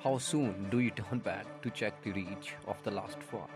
How 0.00 0.16
soon 0.18 0.70
do 0.70 0.78
you 0.78 0.92
turn 0.92 1.18
back 1.18 1.60
to 1.62 1.70
check 1.70 2.00
the 2.04 2.12
reach 2.12 2.54
of 2.68 2.80
the 2.84 2.90
last 2.92 3.18
fort? 3.20 3.50